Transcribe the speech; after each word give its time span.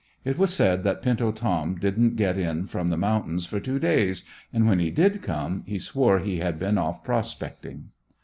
It 0.25 0.39
was 0.39 0.51
said 0.51 0.83
that 0.83 1.03
"Pinto 1.03 1.31
Tom" 1.31 1.75
didn't 1.75 2.15
get 2.15 2.35
in 2.35 2.65
from 2.65 2.87
the 2.87 2.97
mountains 2.97 3.45
for 3.45 3.59
two 3.59 3.77
days, 3.77 4.23
and 4.51 4.65
when 4.65 4.79
he 4.79 4.89
did 4.89 5.21
come, 5.21 5.61
he 5.67 5.77
swore 5.77 6.17
he 6.17 6.39
had 6.39 6.57
been 6.57 6.79
off 6.79 7.03
prospecting. 7.03 7.91